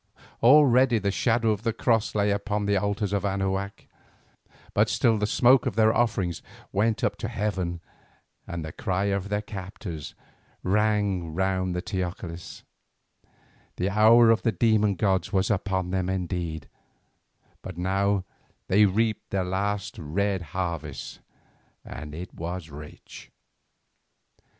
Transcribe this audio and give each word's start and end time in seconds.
Already 0.41 0.97
the 0.97 1.11
shadow 1.11 1.51
of 1.51 1.61
the 1.61 1.71
Cross 1.73 2.15
lay 2.15 2.29
deep 2.29 2.37
upon 2.37 2.65
the 2.65 2.75
altars 2.75 3.13
of 3.13 3.23
Anahuac, 3.23 3.85
but 4.73 4.89
still 4.89 5.19
the 5.19 5.27
smoke 5.27 5.67
of 5.67 5.75
their 5.75 5.95
offerings 5.95 6.41
went 6.71 7.03
up 7.03 7.17
to 7.17 7.27
heaven 7.27 7.81
and 8.47 8.65
the 8.65 8.71
cry 8.71 9.03
of 9.13 9.29
the 9.29 9.43
captives 9.43 10.15
rang 10.63 11.35
round 11.35 11.75
the 11.75 11.83
teocallis. 11.83 12.63
The 13.75 13.91
hour 13.91 14.31
of 14.31 14.41
the 14.41 14.51
demon 14.51 14.95
gods 14.95 15.31
was 15.31 15.51
upon 15.51 15.91
them 15.91 16.09
indeed, 16.09 16.67
but 17.61 17.77
now 17.77 18.23
they 18.69 18.85
reaped 18.87 19.29
their 19.29 19.45
last 19.45 19.99
red 19.99 20.41
harvest, 20.57 21.19
and 21.85 22.15
it 22.15 22.33
was 22.33 22.71
rich. 22.71 23.29